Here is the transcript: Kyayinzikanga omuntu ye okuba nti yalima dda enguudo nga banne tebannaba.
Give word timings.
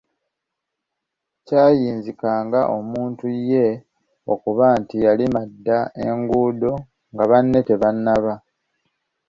Kyayinzikanga 1.45 2.59
omuntu 2.77 3.25
ye 3.51 3.67
okuba 4.33 4.65
nti 4.79 4.95
yalima 5.05 5.41
dda 5.51 5.79
enguudo 6.07 6.71
nga 7.13 7.23
banne 7.31 7.59
tebannaba. 7.67 8.33